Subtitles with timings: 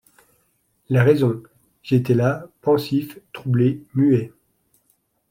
[0.89, 1.43] La raison:
[1.83, 4.31] J’étais là, pensif, troublé, muet;